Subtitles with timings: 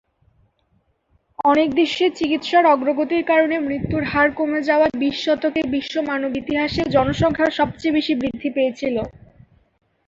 [1.45, 7.47] অনেক দেশে চিকিৎসার অগ্রগতির কারণে মৃত্যুর হার কমে যাওয়ায় বিশ শতকে, বিশ্ব মানব ইতিহাসে জনসংখ্যা
[7.59, 8.95] সবচেয়ে বেশি বৃদ্ধি পেয়েছিল।